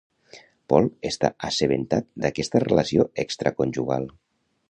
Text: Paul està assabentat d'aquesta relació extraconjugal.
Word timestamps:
Paul 0.71 0.87
està 1.09 1.29
assabentat 1.49 2.09
d'aquesta 2.25 2.63
relació 2.65 3.07
extraconjugal. 3.27 4.09